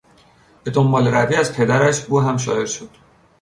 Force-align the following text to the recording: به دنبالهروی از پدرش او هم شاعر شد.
به 0.63 0.71
دنبالهروی 0.71 1.35
از 1.35 1.53
پدرش 1.53 2.05
او 2.05 2.21
هم 2.21 2.37
شاعر 2.37 2.65
شد. 2.65 2.89